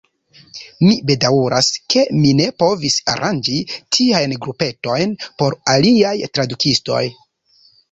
[0.85, 3.59] Mi bedaŭras, ke mi ne povis aranĝi
[3.99, 7.07] tiajn grupetojn por aliaj tradukistoj.